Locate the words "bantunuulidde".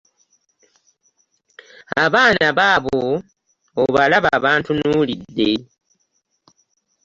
4.43-5.49